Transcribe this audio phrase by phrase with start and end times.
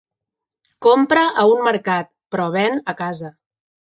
[0.85, 3.31] Compra a un mercat, però ven a casa.